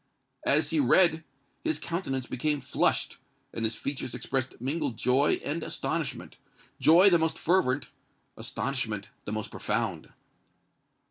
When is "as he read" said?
0.47-1.23